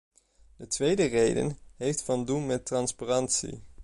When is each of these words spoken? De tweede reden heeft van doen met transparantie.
De 0.57 0.67
tweede 0.67 1.05
reden 1.05 1.57
heeft 1.75 2.01
van 2.03 2.25
doen 2.25 2.45
met 2.45 2.65
transparantie. 2.65 3.61